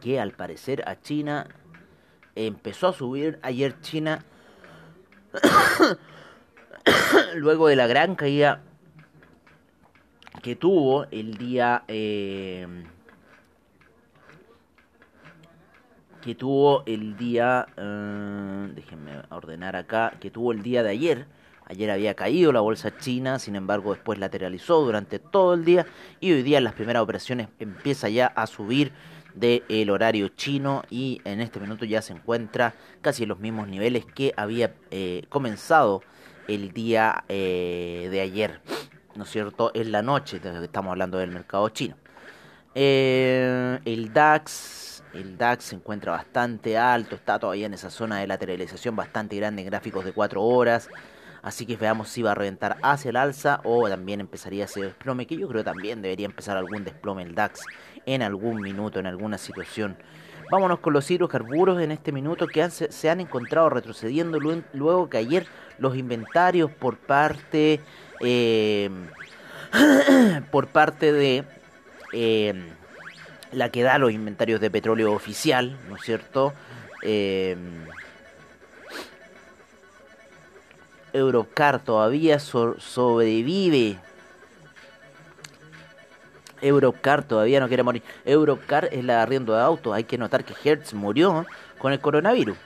que 0.00 0.18
al 0.18 0.32
parecer 0.32 0.82
a 0.88 1.00
China 1.00 1.46
empezó 2.34 2.88
a 2.88 2.92
subir 2.92 3.38
ayer 3.42 3.80
China 3.80 4.24
luego 7.34 7.68
de 7.68 7.76
la 7.76 7.86
gran 7.86 8.14
caída 8.14 8.62
que 10.42 10.56
tuvo 10.56 11.06
el 11.10 11.36
día 11.36 11.82
eh, 11.88 12.66
que 16.22 16.34
tuvo 16.34 16.82
el 16.86 17.16
día 17.16 17.66
eh, 17.76 18.72
déjenme 18.74 19.22
ordenar 19.30 19.76
acá 19.76 20.14
que 20.20 20.30
tuvo 20.30 20.52
el 20.52 20.62
día 20.62 20.82
de 20.82 20.90
ayer. 20.90 21.26
Ayer 21.68 21.90
había 21.90 22.14
caído 22.14 22.52
la 22.52 22.60
bolsa 22.60 22.96
china 22.96 23.40
sin 23.40 23.56
embargo 23.56 23.92
después 23.92 24.20
lateralizó 24.20 24.84
durante 24.84 25.18
todo 25.18 25.54
el 25.54 25.64
día 25.64 25.86
y 26.20 26.32
hoy 26.32 26.42
día 26.42 26.58
en 26.58 26.64
las 26.64 26.74
primeras 26.74 27.02
operaciones 27.02 27.48
empieza 27.58 28.08
ya 28.08 28.26
a 28.26 28.46
subir 28.46 28.92
del 29.34 29.90
horario 29.90 30.28
chino 30.28 30.82
y 30.90 31.20
en 31.24 31.40
este 31.40 31.60
minuto 31.60 31.84
ya 31.84 32.02
se 32.02 32.12
encuentra 32.12 32.74
casi 33.02 33.24
en 33.24 33.30
los 33.30 33.40
mismos 33.40 33.68
niveles 33.68 34.04
que 34.06 34.32
había 34.36 34.74
eh, 34.90 35.24
comenzado 35.28 36.02
el 36.48 36.72
día 36.72 37.24
eh, 37.28 38.08
de 38.10 38.20
ayer, 38.20 38.60
¿no 39.14 39.24
es 39.24 39.30
cierto? 39.30 39.70
En 39.74 39.92
la 39.92 40.02
noche, 40.02 40.40
estamos 40.62 40.90
hablando 40.90 41.18
del 41.18 41.30
mercado 41.30 41.68
chino. 41.70 41.96
Eh, 42.74 43.78
el 43.84 44.12
DAX, 44.12 45.02
el 45.14 45.38
DAX 45.38 45.64
se 45.64 45.76
encuentra 45.76 46.12
bastante 46.12 46.76
alto, 46.76 47.14
está 47.14 47.38
todavía 47.38 47.66
en 47.66 47.74
esa 47.74 47.90
zona 47.90 48.18
de 48.18 48.26
lateralización 48.26 48.94
bastante 48.94 49.36
grande 49.36 49.62
en 49.62 49.66
gráficos 49.68 50.04
de 50.04 50.12
4 50.12 50.42
horas. 50.42 50.88
Así 51.42 51.64
que 51.64 51.76
veamos 51.76 52.08
si 52.08 52.22
va 52.22 52.32
a 52.32 52.34
reventar 52.34 52.76
hacia 52.82 53.10
el 53.10 53.16
alza 53.16 53.60
o 53.62 53.88
también 53.88 54.20
empezaría 54.20 54.64
ese 54.64 54.82
desplome, 54.82 55.26
que 55.26 55.36
yo 55.36 55.48
creo 55.48 55.62
también 55.62 56.02
debería 56.02 56.26
empezar 56.26 56.56
algún 56.56 56.84
desplome 56.84 57.22
el 57.22 57.34
DAX 57.34 57.60
en 58.04 58.22
algún 58.22 58.60
minuto, 58.60 58.98
en 58.98 59.06
alguna 59.06 59.38
situación. 59.38 59.96
Vámonos 60.50 60.78
con 60.78 60.92
los 60.92 61.10
hidrocarburos 61.10 61.80
en 61.80 61.90
este 61.90 62.12
minuto 62.12 62.46
que 62.46 62.70
se 62.70 63.10
han 63.10 63.20
encontrado 63.20 63.68
retrocediendo 63.68 64.38
luego 64.72 65.10
que 65.10 65.18
ayer 65.18 65.46
los 65.78 65.96
inventarios 65.96 66.70
por 66.70 66.96
parte 66.96 67.80
eh, 68.20 68.88
por 70.52 70.68
parte 70.68 71.12
de 71.12 71.44
eh, 72.12 72.54
la 73.50 73.70
que 73.70 73.82
da 73.82 73.98
los 73.98 74.12
inventarios 74.12 74.60
de 74.60 74.70
petróleo 74.70 75.12
oficial, 75.12 75.76
¿no 75.88 75.96
es 75.96 76.02
cierto? 76.02 76.52
Eh, 77.02 77.56
Eurocar 81.12 81.82
todavía 81.82 82.38
so- 82.38 82.78
sobrevive. 82.78 83.98
Eurocar 86.60 87.22
todavía 87.24 87.60
no 87.60 87.68
quiere 87.68 87.82
morir. 87.82 88.02
Eurocar 88.24 88.88
es 88.92 89.04
la 89.04 89.22
arriendo 89.22 89.54
de 89.54 89.62
autos. 89.62 89.94
Hay 89.94 90.04
que 90.04 90.18
notar 90.18 90.44
que 90.44 90.54
Hertz 90.68 90.94
murió 90.94 91.46
con 91.78 91.92
el 91.92 92.00
coronavirus. 92.00 92.56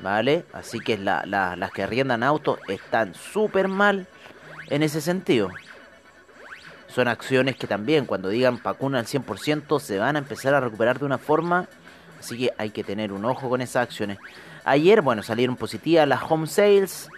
¿Vale? 0.00 0.44
Así 0.52 0.78
que 0.80 0.96
la- 0.96 1.24
la- 1.26 1.56
las 1.56 1.72
que 1.72 1.82
arriendan 1.82 2.22
autos 2.22 2.58
están 2.68 3.14
súper 3.14 3.66
mal 3.68 4.06
en 4.68 4.82
ese 4.82 5.00
sentido. 5.00 5.50
Son 6.88 7.08
acciones 7.08 7.56
que 7.56 7.66
también 7.66 8.06
cuando 8.06 8.28
digan 8.28 8.60
vacuna 8.62 8.98
al 9.00 9.06
100% 9.06 9.78
se 9.80 9.98
van 9.98 10.16
a 10.16 10.20
empezar 10.20 10.54
a 10.54 10.60
recuperar 10.60 10.98
de 10.98 11.04
una 11.04 11.18
forma. 11.18 11.66
Así 12.18 12.38
que 12.38 12.52
hay 12.58 12.70
que 12.70 12.82
tener 12.84 13.12
un 13.12 13.24
ojo 13.24 13.48
con 13.48 13.60
esas 13.60 13.84
acciones. 13.84 14.18
Ayer, 14.64 15.02
bueno, 15.02 15.22
salieron 15.22 15.56
positivas 15.56 16.06
las 16.08 16.22
home 16.28 16.46
sales. 16.46 17.10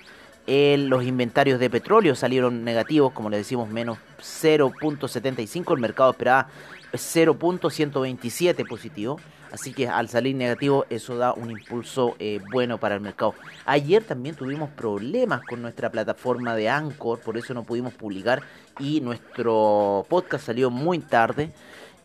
Los 0.78 1.04
inventarios 1.04 1.60
de 1.60 1.70
petróleo 1.70 2.16
salieron 2.16 2.64
negativos, 2.64 3.12
como 3.12 3.30
le 3.30 3.36
decimos, 3.36 3.68
menos 3.68 3.98
0.75. 4.18 5.74
El 5.74 5.80
mercado 5.80 6.10
esperaba 6.10 6.48
0.127 6.92 8.66
positivo. 8.66 9.20
Así 9.52 9.72
que 9.72 9.88
al 9.88 10.08
salir 10.08 10.36
negativo, 10.36 10.86
eso 10.90 11.16
da 11.16 11.32
un 11.32 11.50
impulso 11.50 12.14
eh, 12.18 12.40
bueno 12.52 12.78
para 12.78 12.94
el 12.94 13.00
mercado. 13.00 13.34
Ayer 13.64 14.04
también 14.04 14.36
tuvimos 14.36 14.70
problemas 14.70 15.42
con 15.42 15.60
nuestra 15.60 15.90
plataforma 15.90 16.54
de 16.54 16.68
Anchor, 16.68 17.20
por 17.20 17.36
eso 17.36 17.52
no 17.52 17.64
pudimos 17.64 17.92
publicar 17.94 18.42
y 18.78 19.00
nuestro 19.00 20.06
podcast 20.08 20.46
salió 20.46 20.70
muy 20.70 21.00
tarde. 21.00 21.52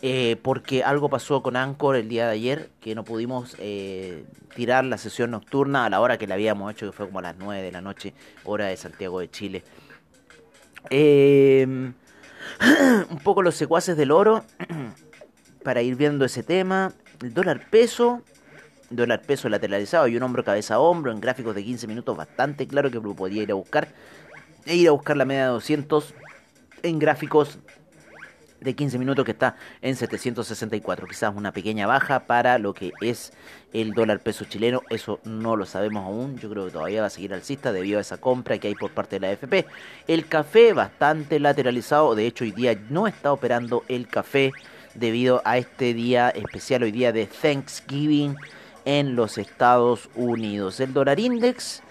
Eh, 0.07 0.35
porque 0.39 0.83
algo 0.83 1.09
pasó 1.09 1.41
con 1.41 1.55
Anchor 1.55 1.95
el 1.95 2.07
día 2.07 2.27
de 2.27 2.33
ayer, 2.33 2.69
que 2.79 2.93
no 2.93 3.03
pudimos 3.03 3.55
eh, 3.57 4.23
tirar 4.53 4.85
la 4.85 4.99
sesión 4.99 5.31
nocturna 5.31 5.83
a 5.83 5.89
la 5.89 5.99
hora 5.99 6.19
que 6.19 6.27
la 6.27 6.35
habíamos 6.35 6.71
hecho, 6.71 6.85
que 6.85 6.91
fue 6.91 7.07
como 7.07 7.17
a 7.17 7.23
las 7.23 7.37
9 7.39 7.63
de 7.63 7.71
la 7.71 7.81
noche, 7.81 8.13
hora 8.43 8.67
de 8.67 8.77
Santiago 8.77 9.19
de 9.19 9.31
Chile. 9.31 9.63
Eh, 10.91 11.65
un 13.09 13.17
poco 13.23 13.41
los 13.41 13.55
secuaces 13.55 13.97
del 13.97 14.11
oro, 14.11 14.45
para 15.63 15.81
ir 15.81 15.95
viendo 15.95 16.23
ese 16.23 16.43
tema. 16.43 16.93
El 17.23 17.33
dólar 17.33 17.67
peso, 17.71 18.21
dólar 18.91 19.23
peso 19.23 19.49
lateralizado 19.49 20.07
y 20.07 20.15
un 20.15 20.21
hombro 20.21 20.43
cabeza 20.43 20.75
a 20.75 20.79
hombro 20.81 21.11
en 21.11 21.19
gráficos 21.19 21.55
de 21.55 21.63
15 21.63 21.87
minutos 21.87 22.15
bastante 22.15 22.67
claro 22.67 22.91
que 22.91 22.99
lo 22.99 23.15
podía 23.15 23.41
ir 23.41 23.49
a 23.49 23.55
buscar. 23.55 23.87
E 24.67 24.75
ir 24.75 24.87
a 24.87 24.91
buscar 24.91 25.17
la 25.17 25.25
media 25.25 25.45
de 25.45 25.49
200 25.49 26.13
en 26.83 26.99
gráficos 26.99 27.57
de 28.61 28.75
15 28.75 28.97
minutos 28.97 29.25
que 29.25 29.31
está 29.31 29.55
en 29.81 29.95
764. 29.95 31.07
Quizás 31.07 31.33
una 31.35 31.51
pequeña 31.51 31.87
baja 31.87 32.21
para 32.21 32.57
lo 32.57 32.73
que 32.73 32.91
es 33.01 33.33
el 33.73 33.93
dólar 33.93 34.19
peso 34.19 34.45
chileno. 34.45 34.81
Eso 34.89 35.19
no 35.23 35.55
lo 35.55 35.65
sabemos 35.65 36.05
aún. 36.05 36.37
Yo 36.39 36.49
creo 36.49 36.65
que 36.65 36.71
todavía 36.71 37.01
va 37.01 37.07
a 37.07 37.11
seguir 37.11 37.33
alcista 37.33 37.71
debido 37.71 37.97
a 37.97 38.01
esa 38.01 38.17
compra 38.17 38.57
que 38.57 38.67
hay 38.67 38.75
por 38.75 38.91
parte 38.91 39.17
de 39.17 39.19
la 39.21 39.29
AFP. 39.29 39.65
El 40.07 40.27
café 40.27 40.73
bastante 40.73 41.39
lateralizado. 41.39 42.15
De 42.15 42.27
hecho, 42.27 42.43
hoy 42.43 42.51
día 42.51 42.79
no 42.89 43.07
está 43.07 43.31
operando 43.31 43.83
el 43.87 44.07
café 44.07 44.51
debido 44.95 45.41
a 45.45 45.57
este 45.57 45.93
día 45.93 46.29
especial, 46.29 46.83
hoy 46.83 46.91
día 46.91 47.11
de 47.11 47.27
Thanksgiving 47.27 48.35
en 48.85 49.15
los 49.15 49.37
Estados 49.37 50.09
Unidos. 50.15 50.79
El 50.79 50.93
dólar 50.93 51.19
index 51.19 51.81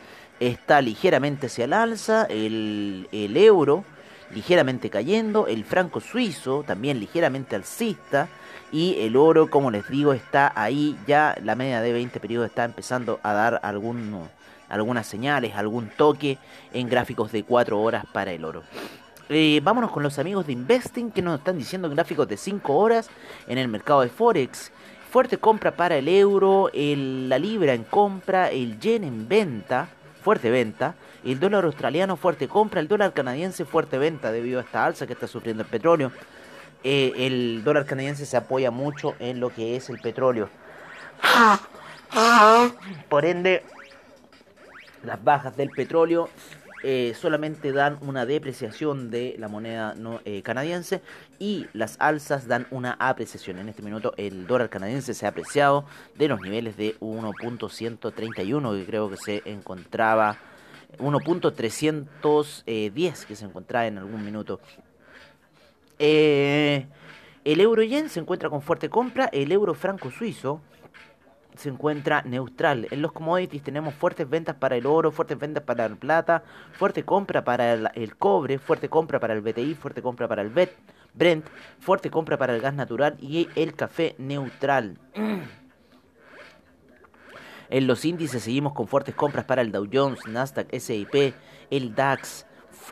está 0.40 0.80
ligeramente 0.80 1.46
hacia 1.46 1.66
el 1.66 1.72
alza. 1.72 2.24
El, 2.24 3.08
el 3.12 3.36
euro 3.36 3.84
ligeramente 4.34 4.90
cayendo, 4.90 5.46
el 5.46 5.64
franco 5.64 6.00
suizo 6.00 6.64
también 6.64 7.00
ligeramente 7.00 7.56
alcista 7.56 8.28
y 8.72 8.96
el 9.00 9.16
oro, 9.16 9.48
como 9.48 9.70
les 9.70 9.88
digo, 9.88 10.12
está 10.12 10.52
ahí 10.56 10.96
ya 11.06 11.36
la 11.42 11.54
media 11.54 11.80
de 11.80 11.92
20 11.92 12.18
periodos 12.20 12.48
está 12.48 12.64
empezando 12.64 13.20
a 13.22 13.32
dar 13.32 13.60
algún, 13.62 14.28
algunas 14.68 15.06
señales, 15.06 15.54
algún 15.54 15.88
toque 15.88 16.38
en 16.72 16.88
gráficos 16.88 17.30
de 17.30 17.44
4 17.44 17.80
horas 17.80 18.04
para 18.12 18.32
el 18.32 18.44
oro. 18.44 18.64
Eh, 19.28 19.60
vámonos 19.62 19.90
con 19.90 20.02
los 20.02 20.18
amigos 20.18 20.46
de 20.46 20.52
Investing 20.52 21.10
que 21.10 21.22
nos 21.22 21.38
están 21.38 21.56
diciendo 21.56 21.88
gráficos 21.88 22.28
de 22.28 22.36
5 22.36 22.74
horas 22.74 23.08
en 23.46 23.58
el 23.58 23.68
mercado 23.68 24.02
de 24.02 24.08
Forex. 24.08 24.72
Fuerte 25.10 25.38
compra 25.38 25.76
para 25.76 25.96
el 25.96 26.08
euro, 26.08 26.68
la 26.74 27.38
libra 27.38 27.72
en 27.72 27.84
compra, 27.84 28.50
el 28.50 28.80
yen 28.80 29.04
en 29.04 29.28
venta, 29.28 29.88
fuerte 30.24 30.50
venta, 30.50 30.94
el 31.22 31.38
dólar 31.38 31.64
australiano 31.64 32.16
fuerte 32.16 32.48
compra, 32.48 32.80
el 32.80 32.88
dólar 32.88 33.12
canadiense 33.12 33.66
fuerte 33.66 33.98
venta 33.98 34.32
debido 34.32 34.58
a 34.58 34.62
esta 34.62 34.86
alza 34.86 35.06
que 35.06 35.12
está 35.12 35.28
sufriendo 35.28 35.62
el 35.62 35.68
petróleo. 35.68 36.10
Eh, 36.82 37.12
el 37.18 37.62
dólar 37.62 37.84
canadiense 37.84 38.24
se 38.24 38.36
apoya 38.38 38.70
mucho 38.70 39.14
en 39.18 39.38
lo 39.38 39.50
que 39.50 39.76
es 39.76 39.90
el 39.90 40.00
petróleo. 40.00 40.48
Por 43.10 43.24
ende, 43.26 43.64
las 45.02 45.22
bajas 45.22 45.56
del 45.56 45.68
petróleo 45.70 46.30
eh, 46.86 47.14
solamente 47.18 47.72
dan 47.72 47.96
una 48.02 48.26
depreciación 48.26 49.10
de 49.10 49.36
la 49.38 49.48
moneda 49.48 49.94
eh, 50.26 50.42
canadiense 50.42 51.00
y 51.38 51.66
las 51.72 51.96
alzas 51.98 52.46
dan 52.46 52.66
una 52.70 52.94
apreciación. 52.98 53.58
En 53.58 53.70
este 53.70 53.80
minuto 53.80 54.12
el 54.18 54.46
dólar 54.46 54.68
canadiense 54.68 55.14
se 55.14 55.24
ha 55.24 55.30
apreciado 55.30 55.86
de 56.14 56.28
los 56.28 56.42
niveles 56.42 56.76
de 56.76 56.94
1.131 57.00 58.78
que 58.78 58.84
creo 58.84 59.08
que 59.08 59.16
se 59.16 59.40
encontraba 59.46 60.36
1.310 60.98 63.24
que 63.24 63.34
se 63.34 63.46
encontraba 63.46 63.86
en 63.86 63.96
algún 63.96 64.22
minuto. 64.22 64.60
Eh, 65.98 66.86
el 67.46 67.60
euro 67.62 67.82
yen 67.82 68.10
se 68.10 68.20
encuentra 68.20 68.50
con 68.50 68.60
fuerte 68.60 68.90
compra, 68.90 69.30
el 69.32 69.52
euro 69.52 69.72
franco 69.72 70.10
suizo 70.10 70.60
se 71.56 71.68
encuentra 71.68 72.22
neutral. 72.22 72.88
En 72.90 73.02
los 73.02 73.12
commodities 73.12 73.62
tenemos 73.62 73.94
fuertes 73.94 74.28
ventas 74.28 74.56
para 74.56 74.76
el 74.76 74.86
oro, 74.86 75.10
fuertes 75.12 75.38
ventas 75.38 75.62
para 75.62 75.88
la 75.88 75.96
plata, 75.96 76.42
fuerte 76.72 77.04
compra 77.04 77.44
para 77.44 77.72
el, 77.72 78.16
cobre, 78.16 78.58
fuerte 78.58 78.88
compra 78.88 79.20
para 79.20 79.34
el 79.34 79.40
BTI, 79.40 79.74
fuerte 79.74 80.02
compra 80.02 80.28
para 80.28 80.42
el 80.42 80.50
BET, 80.50 80.72
Brent, 81.14 81.46
fuerte 81.78 82.10
compra 82.10 82.36
para 82.36 82.54
el 82.54 82.60
gas 82.60 82.74
natural 82.74 83.16
y 83.20 83.48
el 83.54 83.74
café 83.74 84.14
neutral. 84.18 84.98
En 87.70 87.86
los 87.86 88.04
índices 88.04 88.42
seguimos 88.42 88.72
con 88.72 88.86
fuertes 88.86 89.14
compras 89.14 89.44
para 89.46 89.62
el 89.62 89.72
Dow 89.72 89.88
Jones, 89.90 90.26
Nasdaq, 90.26 90.68
S&P, 90.72 91.34
el 91.70 91.94
DAX, 91.94 92.46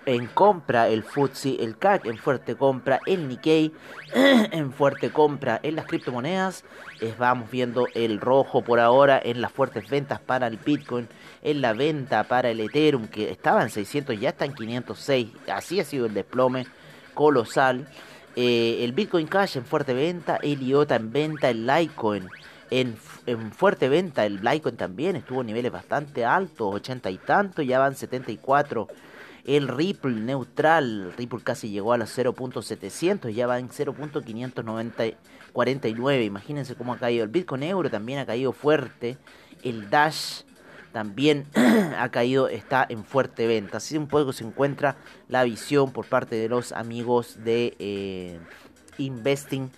en 0.07 0.27
compra 0.27 0.89
el 0.89 1.03
FTSE, 1.03 1.63
el 1.63 1.77
CAC 1.77 2.07
en 2.07 2.19
fuerte 2.19 2.57
compra, 2.57 3.01
el 3.07 3.29
Nikkei 3.29 3.73
en 4.15 4.73
fuerte 4.73 5.11
compra 5.11 5.61
en 5.63 5.77
las 5.77 5.87
criptomonedas. 5.87 6.65
Eh, 7.01 7.15
vamos 7.19 7.51
viendo 7.51 7.87
el 7.95 8.21
rojo 8.21 8.63
por 8.63 8.81
ahora 8.81 9.21
en 9.23 9.41
las 9.41 9.53
fuertes 9.53 9.89
ventas 9.89 10.21
para 10.21 10.47
el 10.47 10.57
Bitcoin, 10.57 11.09
en 11.43 11.61
la 11.61 11.73
venta 11.73 12.25
para 12.25 12.51
el 12.51 12.61
Ethereum 12.61 13.09
que 13.09 13.31
estaba 13.31 13.63
en 13.63 13.71
600 13.71 14.19
ya 14.19 14.31
está 14.31 14.45
en 14.45 14.55
506. 14.55 15.29
Así 15.53 15.81
ha 15.81 15.85
sido 15.85 16.07
el 16.07 16.15
desplome 16.15 16.67
colosal. 17.15 17.89
Eh, 18.35 18.85
el 18.85 18.93
Bitcoin 18.93 19.27
Cash 19.27 19.57
en 19.57 19.65
fuerte 19.65 19.93
venta, 19.93 20.37
el 20.43 20.63
IOTA 20.63 20.97
en 20.97 21.13
venta, 21.13 21.51
el 21.51 21.67
Litecoin 21.67 22.29
en, 22.73 22.97
en 23.27 23.53
fuerte 23.53 23.91
venta, 23.91 24.25
el 24.25 24.37
Litecoin 24.43 24.77
también 24.77 25.17
estuvo 25.17 25.43
en 25.43 25.49
niveles 25.49 25.71
bastante 25.71 26.25
altos, 26.25 26.75
80 26.75 27.11
y 27.11 27.19
tanto, 27.19 27.61
ya 27.61 27.79
van 27.79 27.95
74. 27.95 28.89
El 29.45 29.69
Ripple 29.69 30.21
neutral, 30.21 31.13
Ripple 31.17 31.41
casi 31.43 31.71
llegó 31.71 31.93
a 31.93 31.99
los 31.99 32.17
0.700, 32.17 33.31
ya 33.31 33.49
va 33.49 33.59
en 33.59 33.71
0.549. 33.71 36.25
Imagínense 36.25 36.77
cómo 36.77 36.93
ha 36.93 36.99
caído. 36.99 37.25
El 37.25 37.31
Bitcoin 37.31 37.65
Euro 37.65 37.91
también 37.91 38.21
ha 38.21 38.27
caído 38.27 38.53
fuerte. 38.53 39.19
El 39.65 39.91
Dash 39.91 40.43
también 40.93 41.47
ha 41.99 42.09
caído, 42.11 42.47
está 42.49 42.87
en 42.89 43.05
fuerte 43.05 43.49
venta. 43.49 43.79
Así 43.79 43.97
un 43.97 44.07
poco 44.07 44.33
se 44.33 44.45
encuentra 44.45 44.95
la 45.29 45.43
visión 45.43 45.91
por 45.93 46.07
parte 46.07 46.37
de 46.37 46.49
los 46.49 46.71
amigos 46.71 47.43
de 47.43 47.75
eh, 47.81 48.39
Investing 48.99 49.73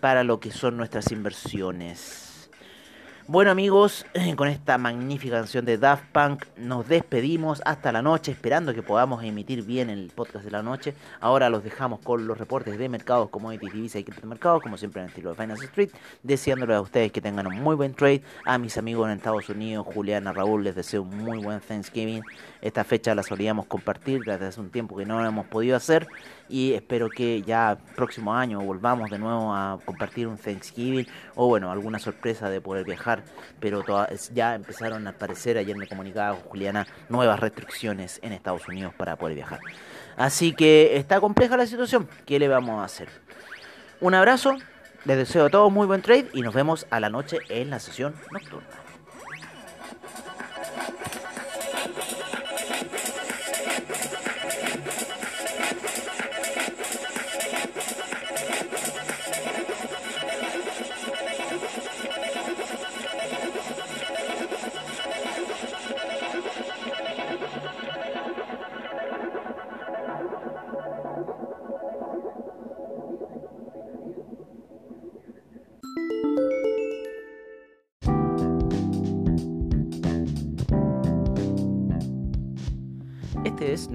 para 0.00 0.24
lo 0.24 0.40
que 0.40 0.50
son 0.50 0.76
nuestras 0.76 1.10
inversiones. 1.10 2.25
Bueno 3.28 3.50
amigos, 3.50 4.06
con 4.36 4.46
esta 4.46 4.78
magnífica 4.78 5.38
canción 5.38 5.64
de 5.64 5.78
Daft 5.78 6.04
Punk 6.12 6.44
nos 6.56 6.86
despedimos 6.86 7.60
hasta 7.64 7.90
la 7.90 8.00
noche, 8.00 8.30
esperando 8.30 8.72
que 8.72 8.84
podamos 8.84 9.24
emitir 9.24 9.64
bien 9.64 9.90
el 9.90 10.12
podcast 10.14 10.44
de 10.44 10.52
la 10.52 10.62
noche. 10.62 10.94
Ahora 11.18 11.50
los 11.50 11.64
dejamos 11.64 11.98
con 11.98 12.28
los 12.28 12.38
reportes 12.38 12.78
de 12.78 12.88
mercados, 12.88 13.28
commodities, 13.30 13.72
divisas 13.72 14.00
y 14.00 14.04
criptomercados, 14.04 14.62
como 14.62 14.76
siempre 14.76 15.00
en 15.00 15.06
el 15.06 15.08
estilo 15.08 15.30
de 15.30 15.42
Finance 15.42 15.64
Street, 15.64 15.90
deseándoles 16.22 16.76
a 16.76 16.80
ustedes 16.80 17.10
que 17.10 17.20
tengan 17.20 17.48
un 17.48 17.60
muy 17.60 17.74
buen 17.74 17.94
trade. 17.94 18.22
A 18.44 18.58
mis 18.58 18.78
amigos 18.78 19.10
en 19.10 19.16
Estados 19.16 19.48
Unidos, 19.48 19.84
Juliana, 19.92 20.32
Raúl, 20.32 20.62
les 20.62 20.76
deseo 20.76 21.02
un 21.02 21.18
muy 21.18 21.42
buen 21.42 21.58
Thanksgiving. 21.58 22.22
Esta 22.62 22.84
fecha 22.84 23.12
la 23.16 23.24
solíamos 23.24 23.66
compartir 23.66 24.20
desde 24.24 24.46
hace 24.46 24.60
un 24.60 24.70
tiempo 24.70 24.96
que 24.96 25.04
no 25.04 25.26
hemos 25.26 25.46
podido 25.46 25.76
hacer 25.76 26.06
y 26.48 26.74
espero 26.74 27.08
que 27.08 27.42
ya 27.42 27.78
próximo 27.94 28.34
año 28.34 28.60
volvamos 28.60 29.10
de 29.10 29.18
nuevo 29.18 29.54
a 29.54 29.78
compartir 29.84 30.26
un 30.26 30.38
Thanksgiving 30.38 31.06
o 31.34 31.48
bueno, 31.48 31.70
alguna 31.70 31.98
sorpresa 31.98 32.48
de 32.50 32.60
poder 32.60 32.84
viajar, 32.84 33.24
pero 33.60 33.84
ya 34.32 34.54
empezaron 34.54 35.06
a 35.06 35.10
aparecer, 35.10 35.58
ayer 35.58 35.76
me 35.76 35.88
comunicaba 35.88 36.36
con 36.36 36.50
Juliana, 36.50 36.86
nuevas 37.08 37.40
restricciones 37.40 38.20
en 38.22 38.32
Estados 38.32 38.66
Unidos 38.68 38.94
para 38.94 39.16
poder 39.16 39.34
viajar. 39.34 39.60
Así 40.16 40.52
que 40.52 40.96
está 40.96 41.20
compleja 41.20 41.56
la 41.56 41.66
situación, 41.66 42.08
¿qué 42.24 42.38
le 42.38 42.48
vamos 42.48 42.80
a 42.80 42.84
hacer? 42.84 43.08
Un 44.00 44.14
abrazo, 44.14 44.56
Les 45.04 45.16
deseo 45.16 45.46
a 45.46 45.50
todos 45.50 45.70
muy 45.70 45.86
buen 45.86 46.02
trade 46.02 46.26
y 46.32 46.42
nos 46.42 46.52
vemos 46.52 46.86
a 46.90 46.98
la 46.98 47.08
noche 47.08 47.38
en 47.48 47.70
la 47.70 47.78
sesión 47.78 48.14
nocturna. 48.32 48.85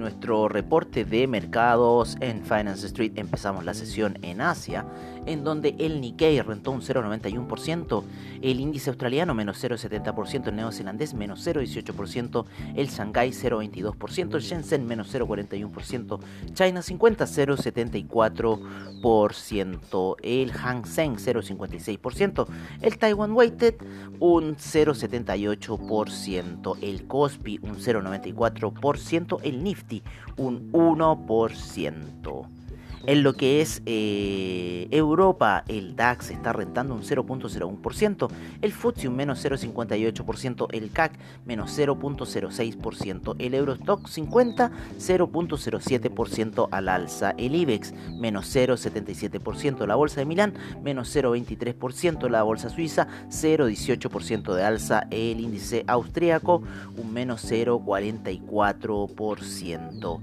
Nuestro 0.02 0.48
reporte 0.48 1.06
de 1.06 1.26
mercados 1.26 2.18
en 2.20 2.44
Finance 2.44 2.86
Street. 2.88 3.12
Empezamos 3.16 3.64
la 3.64 3.72
sesión 3.72 4.18
en 4.22 4.40
Asia, 4.40 4.84
en 5.24 5.44
donde 5.44 5.76
el 5.78 6.00
Nikkei 6.00 6.40
rentó 6.40 6.72
un 6.72 6.80
0,91%, 6.82 8.02
el 8.42 8.58
índice 8.60 8.90
australiano 8.90 9.34
menos 9.34 9.62
0,70%, 9.62 10.48
el 10.48 10.56
neozelandés 10.56 11.14
menos 11.14 11.46
0,18%, 11.46 12.44
el 12.74 12.88
Shanghai 12.88 13.30
0,22%, 13.30 14.34
el 14.34 14.42
Shenzhen 14.42 14.84
menos 14.86 15.14
0,41%, 15.14 16.18
China 16.52 16.82
50 16.82 17.24
0,74%, 17.24 20.16
el 20.22 20.52
Hang 20.52 20.86
Seng 20.86 21.16
0,56%, 21.16 22.46
el 22.80 22.98
Taiwan 22.98 23.32
Weighted 23.32 23.74
un 24.18 24.56
0,78%, 24.56 26.76
el 26.80 27.06
Kospi 27.06 27.60
un 27.62 27.76
0,94%, 27.76 29.38
el 29.42 29.62
Nifty 29.62 29.91
un 30.36 30.70
1%. 30.72 32.61
En 33.04 33.24
lo 33.24 33.34
que 33.34 33.60
es 33.60 33.82
eh, 33.84 34.86
Europa, 34.92 35.64
el 35.66 35.96
DAX 35.96 36.30
está 36.30 36.52
rentando 36.52 36.94
un 36.94 37.02
0.01%, 37.02 38.28
el 38.60 38.72
FTSE 38.72 39.08
un 39.08 39.16
menos 39.16 39.44
0.58%, 39.44 40.68
el 40.70 40.92
CAC 40.92 41.18
menos 41.44 41.76
0.06%, 41.76 43.34
el 43.40 43.54
Eurostock 43.54 44.06
50 44.06 44.70
0.07% 44.98 46.68
al 46.70 46.88
alza, 46.88 47.34
el 47.38 47.56
IBEX 47.56 47.92
menos 48.20 48.54
0.77%, 48.54 49.84
la 49.84 49.96
Bolsa 49.96 50.20
de 50.20 50.26
Milán 50.26 50.54
menos 50.80 51.12
0.23%, 51.14 52.30
la 52.30 52.44
Bolsa 52.44 52.70
Suiza 52.70 53.08
0.18% 53.30 54.54
de 54.54 54.62
alza, 54.62 55.08
el 55.10 55.40
índice 55.40 55.82
austríaco 55.88 56.62
un 56.96 57.12
menos 57.12 57.44
0.44% 57.50 60.20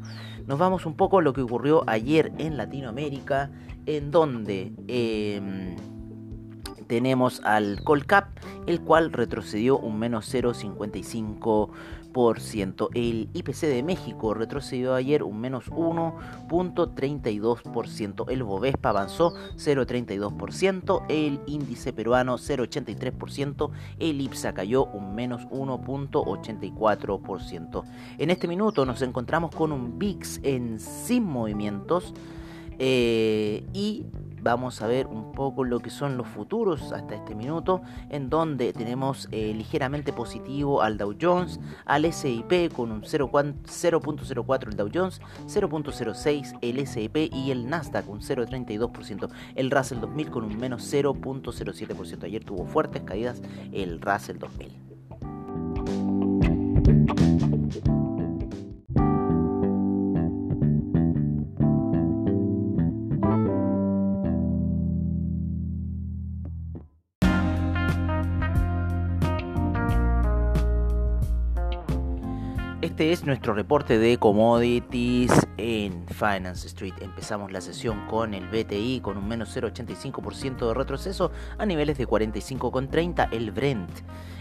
nos 0.50 0.58
vamos 0.58 0.88
un 0.88 0.96
poco 0.96 1.20
a 1.20 1.22
lo 1.22 1.32
que 1.32 1.41
ocurrió 1.41 1.84
ayer 1.86 2.32
en 2.39 2.58
Latinoamérica, 2.58 3.51
en 3.86 4.10
donde 4.10 4.74
em, 4.88 5.75
tenemos 6.88 7.40
al 7.46 7.83
Colcap, 7.83 8.29
el 8.66 8.81
cual 8.81 9.14
retrocedió 9.14 9.77
un 9.77 10.00
menos 10.00 10.33
0,55%. 10.33 11.70
El 12.94 13.29
IPC 13.34 13.62
de 13.62 13.82
México 13.82 14.34
retrocedió 14.34 14.94
ayer 14.94 15.24
un 15.24 15.40
menos 15.40 15.72
1.32%. 15.72 18.29
El 18.29 18.44
Bovespa 18.44 18.90
avanzó 18.90 19.34
0.32%. 19.55 21.05
El 21.08 21.40
índice 21.46 21.94
peruano 21.94 22.38
0.83%. 22.38 23.72
El 24.00 24.20
IPSA 24.20 24.53
cayó 24.53 24.84
un 24.86 25.16
menos 25.16 25.48
1.84%. 25.48 27.84
En 28.18 28.29
este 28.29 28.50
minuto 28.50 28.86
nos 28.86 29.01
encontramos 29.01 29.55
con 29.55 29.72
un 29.72 29.98
VIX 29.98 30.42
en 30.44 30.77
sin 30.79 31.24
movimientos. 31.24 32.14
Eh, 32.79 33.64
y 33.74 34.05
vamos 34.42 34.82
a 34.82 34.88
ver 34.88 35.08
un 35.08 35.32
poco 35.32 35.64
lo 35.64 35.80
que 35.80 35.90
son 35.90 36.18
los 36.18 36.28
futuros 36.28 36.92
hasta 36.92 37.16
este 37.16 37.36
minuto, 37.36 37.82
en 38.10 38.30
donde 38.30 38.74
tenemos 38.74 39.28
eh, 39.32 39.54
ligeramente 39.56 40.14
positivo 40.14 40.82
al 40.82 40.98
Dow 40.98 41.16
Jones, 41.20 41.60
al 41.86 42.12
SIP 42.12 42.74
con 42.74 42.92
un 42.92 43.02
0.04 43.04 44.68
el 44.70 44.75
Dow 44.75 44.90
Jones, 44.94 45.22
0.06 45.46 46.58
el 46.62 46.88
SIP 46.88 47.34
y 47.34 47.52
el 47.52 47.70
Nasdaq 47.70 48.10
un 48.10 48.22
0.32%, 48.22 49.30
el 49.56 49.72
Russell 49.72 50.00
2000 50.00 50.30
con 50.30 50.44
un 50.44 50.58
menos 50.58 50.94
0.07%. 50.94 52.24
Ayer 52.24 52.44
tuvo 52.44 52.66
fuertes 52.66 53.04
caídas 53.04 53.42
el 53.72 54.02
Russell 54.02 54.38
2000. 54.38 54.89
Es 73.09 73.25
nuestro 73.25 73.55
reporte 73.55 73.98
de 73.98 74.19
commodities 74.19 75.31
en 75.57 76.05
Finance 76.09 76.67
Street. 76.67 76.93
Empezamos 77.01 77.51
la 77.51 77.59
sesión 77.59 78.05
con 78.05 78.35
el 78.35 78.48
BTI 78.50 79.00
con 79.01 79.17
un 79.17 79.27
menos 79.27 79.57
0,85% 79.57 80.67
de 80.67 80.74
retroceso 80.75 81.31
a 81.57 81.65
niveles 81.65 81.98
de 81.98 82.07
45,30. 82.07 83.29
El 83.31 83.50
Brent 83.50 83.89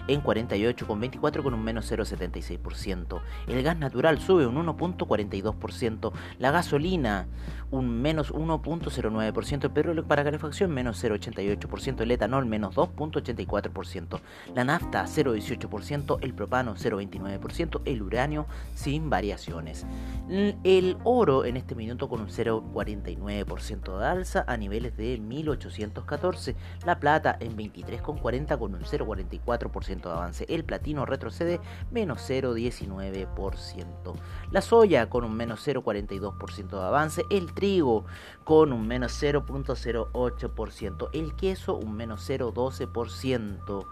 en 0.08 0.22
48,24 0.22 1.42
con 1.42 1.54
un 1.54 1.62
menos 1.62 1.90
0,76%. 1.90 3.20
El 3.46 3.62
gas 3.62 3.78
natural 3.78 4.18
sube 4.20 4.46
un 4.46 4.56
1,42%. 4.56 6.12
La 6.38 6.50
gasolina 6.50 7.26
un 7.70 8.02
menos 8.02 8.32
1,09%. 8.32 9.64
El 9.64 9.70
petróleo 9.70 10.04
para 10.04 10.24
calefacción 10.24 10.72
menos 10.72 11.02
0,88%. 11.02 12.00
El 12.00 12.10
etanol 12.10 12.46
menos 12.46 12.74
2,84%. 12.74 14.20
La 14.54 14.64
nafta 14.64 15.04
0,18%. 15.04 16.18
El 16.22 16.34
propano 16.34 16.74
0,29%. 16.74 17.82
El 17.84 18.02
uranio 18.02 18.46
sin 18.74 19.10
variaciones. 19.10 19.86
El 20.28 20.98
oro 21.04 21.44
en 21.44 21.56
este 21.56 21.74
minuto 21.74 22.08
con 22.08 22.20
un 22.20 22.28
0,49% 22.28 23.98
de 23.98 24.06
alza 24.06 24.44
a 24.46 24.56
niveles 24.56 24.96
de 24.96 25.18
1814. 25.18 26.54
La 26.84 27.00
plata 27.00 27.36
en 27.40 27.56
23,40 27.56 28.58
con 28.58 28.74
un 28.74 28.82
0,44% 28.82 30.02
de 30.02 30.10
avance. 30.10 30.46
El 30.48 30.64
platino 30.64 31.06
retrocede 31.06 31.60
menos 31.90 32.20
0,19%. 32.28 34.14
La 34.50 34.60
soya 34.60 35.08
con 35.08 35.24
un 35.24 35.34
menos 35.36 35.66
0,42% 35.66 36.68
de 36.68 36.86
avance. 36.86 37.22
El 37.30 37.52
trigo 37.54 38.04
con 38.44 38.72
un 38.72 38.86
menos 38.86 39.20
0,08%. 39.20 41.08
El 41.12 41.34
queso 41.34 41.74
un 41.74 41.96
menos 41.96 42.28
0,12%. 42.28 43.86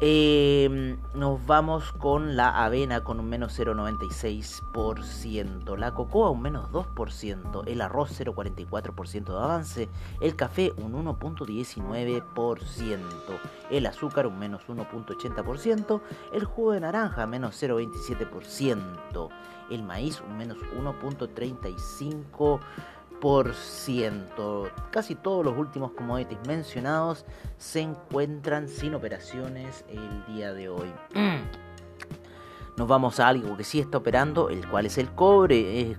Em, 0.00 0.96
nos 1.12 1.44
vamos 1.44 1.90
con 1.90 2.36
la 2.36 2.64
avena 2.64 3.02
con 3.02 3.18
un 3.18 3.28
menos 3.28 3.58
0,96%, 3.58 5.76
la 5.76 5.92
cocoa 5.92 6.30
un 6.30 6.40
menos 6.40 6.70
2%, 6.70 7.64
el 7.66 7.80
arroz 7.80 8.20
0,44% 8.20 9.24
de 9.24 9.36
avance, 9.36 9.88
el 10.20 10.36
café 10.36 10.72
un 10.76 10.92
1,19%, 11.04 13.00
el 13.70 13.86
azúcar 13.86 14.28
un 14.28 14.38
menos 14.38 14.68
1,80%, 14.68 16.00
el 16.32 16.44
jugo 16.44 16.70
de 16.70 16.80
naranja 16.80 17.26
menos 17.26 17.60
0,27%, 17.60 19.30
el 19.68 19.82
maíz 19.82 20.20
un 20.20 20.38
menos 20.38 20.58
1,35%, 20.80 22.60
Casi 24.90 25.14
todos 25.14 25.44
los 25.44 25.56
últimos 25.56 25.92
commodities 25.92 26.38
mencionados 26.46 27.24
se 27.56 27.80
encuentran 27.80 28.68
sin 28.68 28.94
operaciones 28.94 29.84
el 29.88 30.26
día 30.26 30.52
de 30.52 30.68
hoy. 30.68 30.92
Nos 32.76 32.86
vamos 32.86 33.18
a 33.18 33.26
algo 33.26 33.56
que 33.56 33.64
sí 33.64 33.80
está 33.80 33.98
operando, 33.98 34.50
el 34.50 34.68
cual 34.68 34.86
es 34.86 34.98
el 34.98 35.10
cobre, 35.10 35.80
el 35.80 35.96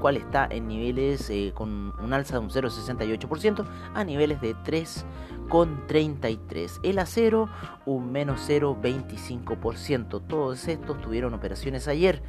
cual 0.00 0.16
está 0.16 0.46
en 0.48 0.68
niveles 0.68 1.28
eh, 1.28 1.50
con 1.52 1.92
un 2.00 2.12
alza 2.12 2.34
de 2.34 2.40
un 2.40 2.50
0,68% 2.50 3.66
a 3.94 4.04
niveles 4.04 4.40
de 4.40 4.54
3,33. 4.54 6.78
El 6.84 7.00
acero 7.00 7.48
un 7.84 8.12
menos 8.12 8.48
0,25%. 8.48 10.22
Todos 10.28 10.68
estos 10.68 11.00
tuvieron 11.00 11.34
operaciones 11.34 11.88
ayer. 11.88 12.22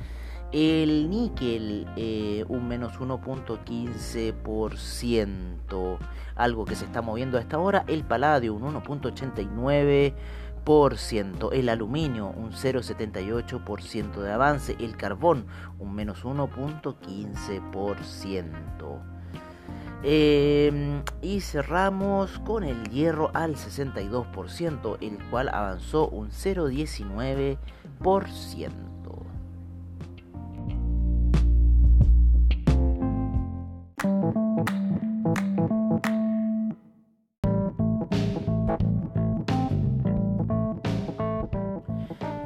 El 0.51 1.09
níquel, 1.09 1.87
eh, 1.95 2.43
un 2.49 2.67
menos 2.67 2.99
1.15%, 2.99 5.97
algo 6.35 6.65
que 6.65 6.75
se 6.75 6.83
está 6.83 7.01
moviendo 7.01 7.37
a 7.37 7.41
esta 7.41 7.57
hora. 7.57 7.85
El 7.87 8.03
paladio, 8.03 8.53
un 8.53 8.63
1.89%. 8.63 11.53
El 11.53 11.69
aluminio, 11.69 12.33
un 12.35 12.51
0.78% 12.51 14.21
de 14.21 14.31
avance. 14.31 14.75
El 14.77 14.97
carbón, 14.97 15.45
un 15.79 15.95
menos 15.95 16.25
1.15%. 16.25 18.99
Em, 20.03 21.03
y 21.21 21.41
cerramos 21.41 22.39
con 22.39 22.63
el 22.65 22.89
hierro 22.89 23.31
al 23.33 23.55
62%, 23.55 24.97
el 24.99 25.17
cual 25.29 25.47
avanzó 25.47 26.09
un 26.09 26.31
0,19%. 26.31 28.90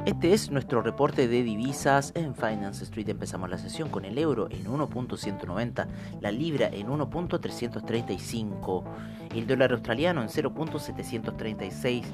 Este 0.04 0.34
es 0.34 0.50
nuestro 0.50 0.82
reporte 0.82 1.28
de 1.28 1.42
divisas 1.42 2.12
en 2.14 2.34
Finance 2.34 2.84
Street. 2.84 3.08
Empezamos 3.08 3.48
la 3.48 3.56
sesión 3.56 3.88
con 3.88 4.04
el 4.04 4.18
euro 4.18 4.48
en 4.50 4.66
1.190, 4.66 5.86
la 6.20 6.30
libra 6.30 6.68
en 6.68 6.88
1.335, 6.88 8.84
el 9.34 9.46
dólar 9.46 9.72
australiano 9.72 10.20
en 10.20 10.28
0.736, 10.28 12.04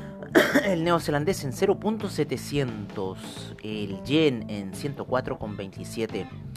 el 0.64 0.84
neozelandés 0.84 1.44
en 1.44 1.52
0.700, 1.52 3.16
el 3.62 4.02
yen 4.04 4.48
en 4.48 4.72
104.27 4.72 6.49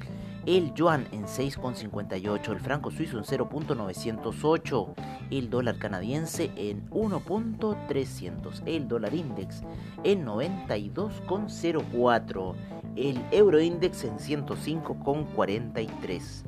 el 0.45 0.73
yuan 0.73 1.07
en 1.11 1.25
6,58, 1.25 2.51
el 2.51 2.59
franco 2.59 2.91
suizo 2.91 3.17
en 3.17 3.23
0.908, 3.23 4.93
el 5.31 5.49
dólar 5.49 5.77
canadiense 5.77 6.51
en 6.55 6.89
1.300, 6.89 8.61
el 8.65 8.87
dólar 8.87 9.13
index 9.13 9.61
en 10.03 10.25
92,04, 10.25 12.55
el 12.95 13.21
euro 13.31 13.61
index 13.61 14.03
en 14.03 14.17
105,43, 14.17 16.43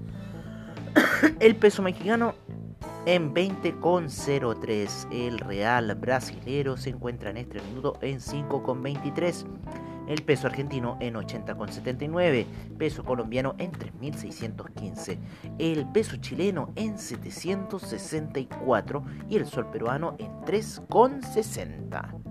el 1.39 1.55
peso 1.55 1.81
mexicano 1.81 2.35
en 3.05 3.33
20,03, 3.33 5.07
el 5.11 5.39
real 5.39 5.95
brasilero 5.95 6.75
se 6.75 6.89
encuentra 6.89 7.29
en 7.29 7.37
este 7.37 7.61
minuto 7.61 7.97
en 8.01 8.19
5,23 8.19 9.45
el 10.07 10.23
peso 10.23 10.47
argentino 10.47 10.97
en 10.99 11.13
80,79, 11.15 12.45
peso 12.77 13.03
colombiano 13.03 13.55
en 13.57 13.71
3.615, 13.71 15.17
el 15.59 15.91
peso 15.91 16.17
chileno 16.17 16.71
en 16.75 16.97
764 16.97 19.05
y 19.29 19.37
el 19.37 19.45
sol 19.45 19.69
peruano 19.71 20.15
en 20.19 20.31
3,60. 20.41 22.25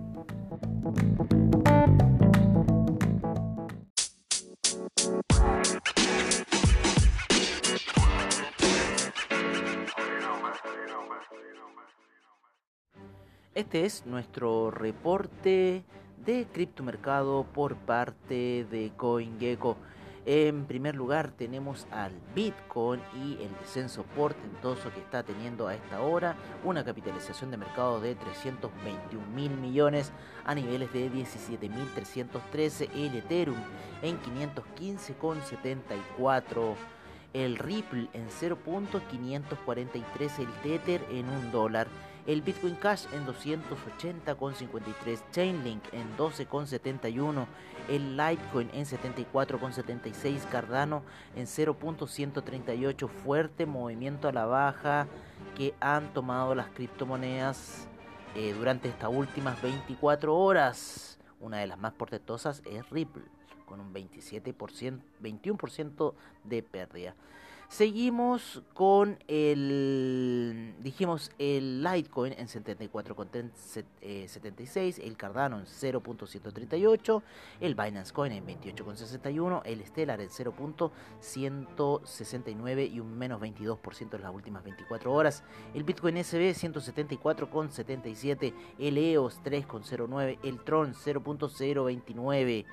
Este 13.54 13.84
es 13.84 14.04
nuestro 14.04 14.72
reporte 14.72 15.84
de 16.24 16.46
criptomercado 16.52 17.44
por 17.44 17.76
parte 17.76 18.66
de 18.70 18.92
CoinGecko. 18.96 19.76
En 20.26 20.64
primer 20.64 20.94
lugar 20.94 21.32
tenemos 21.32 21.86
al 21.90 22.12
Bitcoin 22.34 23.02
y 23.14 23.34
el 23.42 23.54
descenso 23.60 24.04
portentoso 24.16 24.90
que 24.94 25.00
está 25.00 25.22
teniendo 25.22 25.68
a 25.68 25.74
esta 25.74 26.00
hora, 26.00 26.34
una 26.64 26.82
capitalización 26.82 27.50
de 27.50 27.58
mercado 27.58 28.00
de 28.00 28.14
321 28.14 29.22
mil 29.34 29.54
millones 29.58 30.12
a 30.46 30.54
niveles 30.54 30.90
de 30.94 31.10
17.313, 31.10 32.88
el 32.94 33.16
Ethereum 33.16 33.58
en 34.00 34.18
515,74, 34.22 36.74
el 37.34 37.58
Ripple 37.58 38.08
en 38.14 38.26
0.543, 38.30 40.38
el 40.38 40.48
Tether 40.62 41.04
en 41.10 41.28
un 41.28 41.52
dólar 41.52 41.86
el 42.26 42.42
Bitcoin 42.42 42.74
Cash 42.76 43.06
en 43.12 43.26
280,53, 43.26 45.20
Chainlink 45.30 45.82
en 45.92 46.16
12,71, 46.16 47.46
el 47.88 48.16
Litecoin 48.16 48.70
en 48.72 48.86
74,76, 48.86 50.48
Cardano 50.48 51.02
en 51.36 51.46
0.138, 51.46 53.08
fuerte 53.08 53.66
movimiento 53.66 54.28
a 54.28 54.32
la 54.32 54.46
baja 54.46 55.06
que 55.54 55.74
han 55.80 56.14
tomado 56.14 56.54
las 56.54 56.68
criptomonedas 56.68 57.88
eh, 58.34 58.54
durante 58.54 58.88
estas 58.88 59.10
últimas 59.12 59.60
24 59.60 60.34
horas. 60.34 61.18
Una 61.40 61.58
de 61.58 61.66
las 61.66 61.78
más 61.78 61.92
portentosas 61.92 62.62
es 62.64 62.88
Ripple, 62.88 63.24
con 63.66 63.80
un 63.80 63.92
27%, 63.92 65.00
21% 65.22 66.14
de 66.44 66.62
pérdida. 66.62 67.14
Seguimos 67.68 68.62
con 68.74 69.18
el, 69.26 70.74
dijimos, 70.80 71.32
el 71.38 71.82
Litecoin 71.82 72.34
en 72.34 72.46
74,76, 72.46 73.84
eh, 74.00 74.28
el 75.02 75.16
Cardano 75.16 75.58
en 75.58 75.64
0.138, 75.64 77.22
el 77.60 77.74
Binance 77.74 78.12
Coin 78.12 78.32
en 78.32 78.46
28,61, 78.46 79.62
el 79.64 79.82
Stellar 79.86 80.20
en 80.20 80.28
0.169 80.28 82.92
y 82.92 83.00
un 83.00 83.16
menos 83.18 83.40
22% 83.40 84.14
en 84.14 84.22
las 84.22 84.34
últimas 84.34 84.62
24 84.62 85.10
horas, 85.12 85.42
el 85.72 85.84
Bitcoin 85.84 86.22
SB 86.22 86.54
174,77, 86.54 88.52
el 88.78 88.98
EOS 88.98 89.40
3,09, 89.42 90.38
el 90.44 90.62
Tron 90.62 90.92
0.029 90.94 92.66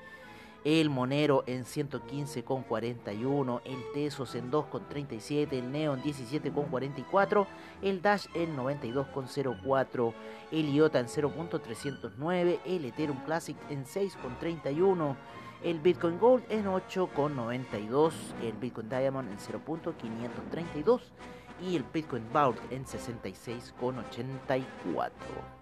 el 0.64 0.90
Monero 0.90 1.44
en 1.46 1.64
115,41, 1.64 3.62
el 3.64 3.78
Tesos 3.92 4.34
en 4.34 4.50
2,37, 4.50 5.52
el 5.52 5.72
Neon 5.72 6.02
17,44, 6.02 7.46
el 7.82 8.02
Dash 8.02 8.26
en 8.34 8.56
92,04, 8.56 10.14
el 10.52 10.74
IOTA 10.74 11.00
en 11.00 11.06
0.309, 11.06 12.60
el 12.64 12.84
Ethereum 12.84 13.24
Classic 13.24 13.56
en 13.70 13.84
6,31, 13.84 15.16
el 15.64 15.80
Bitcoin 15.80 16.18
Gold 16.18 16.44
en 16.48 16.66
8,92, 16.66 18.12
el 18.42 18.52
Bitcoin 18.52 18.88
Diamond 18.88 19.30
en 19.30 19.38
0.532 19.38 21.00
y 21.60 21.76
el 21.76 21.84
Bitcoin 21.92 22.24
Vault 22.32 22.58
en 22.70 22.84
66,84. 22.84 25.61